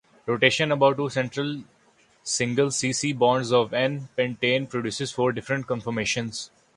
Rotation 0.25 0.71
about 0.71 0.97
two 0.97 1.09
central 1.11 1.63
single 2.23 2.71
C-C 2.71 3.13
bonds 3.13 3.51
of 3.53 3.71
"n"-pentane 3.71 4.67
produces 4.67 5.11
four 5.11 5.31
different 5.31 5.67
conformations. 5.67 6.49